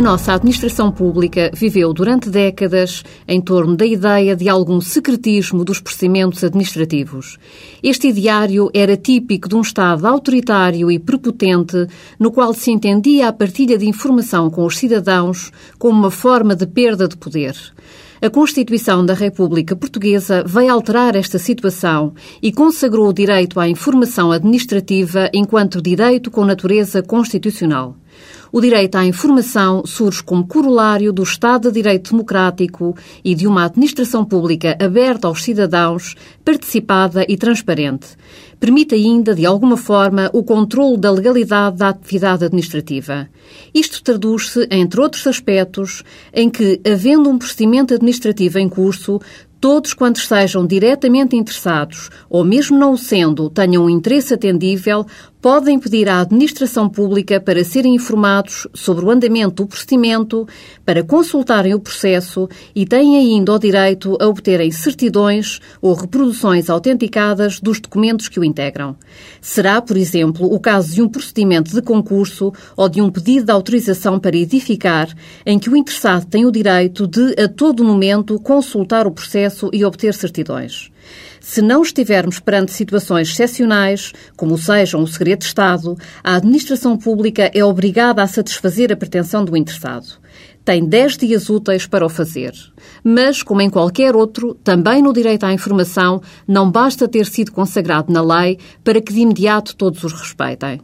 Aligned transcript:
nossa 0.00 0.32
administração 0.32 0.90
pública 0.90 1.50
viveu 1.52 1.92
durante 1.92 2.30
décadas 2.30 3.04
em 3.28 3.42
torno 3.42 3.76
da 3.76 3.84
ideia 3.84 4.34
de 4.34 4.48
algum 4.48 4.80
secretismo 4.80 5.66
dos 5.66 5.80
procedimentos 5.80 6.42
administrativos. 6.42 7.38
Este 7.82 8.08
ideário 8.08 8.70
era 8.72 8.96
típico 8.96 9.50
de 9.50 9.54
um 9.54 9.60
Estado 9.60 10.06
autoritário 10.06 10.90
e 10.90 10.98
prepotente, 10.98 11.86
no 12.18 12.32
qual 12.32 12.54
se 12.54 12.70
entendia 12.70 13.28
a 13.28 13.32
partilha 13.34 13.76
de 13.76 13.86
informação 13.86 14.48
com 14.48 14.64
os 14.64 14.78
cidadãos 14.78 15.52
como 15.78 15.98
uma 15.98 16.10
forma 16.10 16.56
de 16.56 16.66
perda 16.66 17.06
de 17.06 17.16
poder. 17.18 17.54
A 18.24 18.30
Constituição 18.30 19.04
da 19.04 19.14
República 19.14 19.74
Portuguesa 19.74 20.44
veio 20.46 20.72
alterar 20.72 21.16
esta 21.16 21.40
situação 21.40 22.14
e 22.40 22.52
consagrou 22.52 23.08
o 23.08 23.12
direito 23.12 23.58
à 23.58 23.68
informação 23.68 24.30
administrativa 24.30 25.28
enquanto 25.34 25.82
direito 25.82 26.30
com 26.30 26.44
natureza 26.44 27.02
constitucional. 27.02 27.96
O 28.52 28.60
direito 28.60 28.94
à 28.94 29.04
informação 29.04 29.84
surge 29.84 30.22
como 30.22 30.46
corolário 30.46 31.12
do 31.12 31.24
Estado 31.24 31.66
de 31.66 31.82
Direito 31.82 32.12
Democrático 32.12 32.96
e 33.24 33.34
de 33.34 33.48
uma 33.48 33.64
administração 33.64 34.24
pública 34.24 34.78
aberta 34.80 35.26
aos 35.26 35.42
cidadãos, 35.42 36.14
participada 36.44 37.26
e 37.28 37.36
transparente. 37.36 38.10
Permite 38.62 38.94
ainda, 38.94 39.34
de 39.34 39.44
alguma 39.44 39.76
forma, 39.76 40.30
o 40.32 40.44
controle 40.44 40.96
da 40.96 41.10
legalidade 41.10 41.78
da 41.78 41.88
atividade 41.88 42.44
administrativa. 42.44 43.28
Isto 43.74 44.00
traduz-se, 44.04 44.68
entre 44.70 45.00
outros 45.00 45.26
aspectos, 45.26 46.04
em 46.32 46.48
que, 46.48 46.80
havendo 46.86 47.28
um 47.28 47.38
procedimento 47.38 47.92
administrativo 47.92 48.60
em 48.60 48.68
curso, 48.68 49.20
todos 49.62 49.94
quantos 49.94 50.26
sejam 50.26 50.66
diretamente 50.66 51.36
interessados, 51.36 52.10
ou 52.28 52.44
mesmo 52.44 52.76
não 52.76 52.94
o 52.94 52.98
sendo, 52.98 53.48
tenham 53.48 53.84
um 53.84 53.88
interesse 53.88 54.34
atendível, 54.34 55.06
podem 55.42 55.76
pedir 55.76 56.08
à 56.08 56.20
administração 56.20 56.88
pública 56.88 57.40
para 57.40 57.64
serem 57.64 57.96
informados 57.96 58.68
sobre 58.72 59.04
o 59.04 59.10
andamento 59.10 59.64
do 59.64 59.66
procedimento, 59.66 60.46
para 60.84 61.02
consultarem 61.02 61.74
o 61.74 61.80
processo 61.80 62.48
e 62.72 62.86
têm 62.86 63.16
ainda 63.16 63.52
o 63.52 63.58
direito 63.58 64.16
a 64.20 64.28
obterem 64.28 64.70
certidões 64.70 65.60
ou 65.80 65.94
reproduções 65.94 66.70
autenticadas 66.70 67.58
dos 67.58 67.80
documentos 67.80 68.28
que 68.28 68.38
o 68.38 68.44
integram. 68.44 68.96
Será, 69.40 69.82
por 69.82 69.96
exemplo, 69.96 70.46
o 70.46 70.60
caso 70.60 70.94
de 70.94 71.02
um 71.02 71.08
procedimento 71.08 71.72
de 71.72 71.82
concurso 71.82 72.52
ou 72.76 72.88
de 72.88 73.02
um 73.02 73.10
pedido 73.10 73.46
de 73.46 73.52
autorização 73.52 74.20
para 74.20 74.36
edificar, 74.36 75.08
em 75.44 75.58
que 75.58 75.68
o 75.68 75.76
interessado 75.76 76.24
tem 76.24 76.46
o 76.46 76.52
direito 76.52 77.04
de, 77.08 77.34
a 77.42 77.48
todo 77.48 77.82
momento, 77.82 78.38
consultar 78.38 79.08
o 79.08 79.10
processo 79.52 79.70
e 79.72 79.84
obter 79.84 80.14
certidões. 80.14 80.90
Se 81.40 81.60
não 81.60 81.82
estivermos 81.82 82.40
perante 82.40 82.72
situações 82.72 83.30
excepcionais, 83.30 84.12
como 84.36 84.56
sejam 84.56 85.02
o 85.02 85.06
segredo 85.06 85.40
de 85.40 85.46
Estado, 85.46 85.96
a 86.24 86.36
administração 86.36 86.96
pública 86.96 87.50
é 87.52 87.64
obrigada 87.64 88.22
a 88.22 88.26
satisfazer 88.26 88.92
a 88.92 88.96
pretensão 88.96 89.44
do 89.44 89.56
interessado. 89.56 90.20
Tem 90.64 90.84
10 90.84 91.16
dias 91.16 91.50
úteis 91.50 91.86
para 91.86 92.06
o 92.06 92.08
fazer. 92.08 92.52
Mas, 93.02 93.42
como 93.42 93.60
em 93.60 93.68
qualquer 93.68 94.14
outro, 94.14 94.54
também 94.54 95.02
no 95.02 95.12
direito 95.12 95.44
à 95.44 95.52
informação, 95.52 96.22
não 96.46 96.70
basta 96.70 97.08
ter 97.08 97.26
sido 97.26 97.50
consagrado 97.50 98.12
na 98.12 98.22
lei 98.22 98.58
para 98.84 99.00
que 99.00 99.12
de 99.12 99.20
imediato 99.20 99.74
todos 99.74 100.04
os 100.04 100.12
respeitem. 100.12 100.80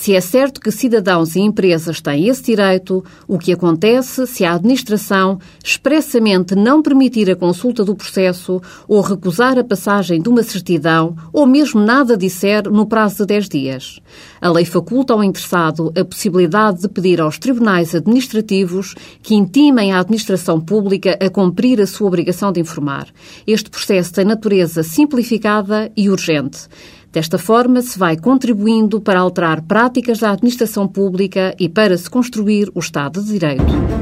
Se 0.00 0.14
é 0.14 0.20
certo 0.20 0.60
que 0.60 0.70
cidadãos 0.70 1.34
e 1.34 1.40
empresas 1.40 2.00
têm 2.00 2.28
esse 2.28 2.40
direito, 2.44 3.04
o 3.26 3.36
que 3.36 3.52
acontece 3.52 4.28
se 4.28 4.44
a 4.44 4.54
administração 4.54 5.40
expressamente 5.62 6.54
não 6.54 6.80
permitir 6.80 7.28
a 7.28 7.34
consulta 7.34 7.84
do 7.84 7.96
processo 7.96 8.62
ou 8.86 9.00
recusar 9.00 9.58
a 9.58 9.64
passagem 9.64 10.22
de 10.22 10.28
uma 10.28 10.44
certidão 10.44 11.16
ou 11.32 11.44
mesmo 11.44 11.80
nada 11.80 12.16
disser 12.16 12.70
no 12.70 12.86
prazo 12.86 13.18
de 13.18 13.26
10 13.26 13.48
dias? 13.48 14.00
A 14.40 14.48
lei 14.48 14.64
faculta 14.64 15.14
ao 15.14 15.24
interessado 15.24 15.92
a 15.98 16.04
possibilidade 16.04 16.82
de 16.82 16.88
pedir 16.88 17.20
aos 17.20 17.36
tribunais 17.36 17.92
administrativos 17.92 18.94
que 19.20 19.34
intimem 19.34 19.90
a 19.90 19.98
administração 19.98 20.60
pública 20.60 21.18
a 21.20 21.28
cumprir 21.28 21.80
a 21.80 21.86
sua 21.88 22.06
obrigação 22.06 22.52
de 22.52 22.60
informar. 22.60 23.08
Este 23.44 23.68
processo 23.68 24.14
tem 24.14 24.24
natureza 24.24 24.84
simplificada 24.84 25.90
e 25.96 26.08
urgente. 26.08 26.68
Desta 27.12 27.38
forma, 27.38 27.80
se 27.80 27.98
vai 27.98 28.16
contribuindo 28.16 29.00
para 29.00 29.20
alterar 29.20 29.62
práticas 29.62 30.18
da 30.18 30.30
administração 30.30 30.86
pública 30.86 31.54
e 31.58 31.68
para 31.68 31.96
se 31.96 32.08
construir 32.08 32.70
o 32.74 32.80
Estado 32.80 33.22
de 33.22 33.32
Direito. 33.32 33.97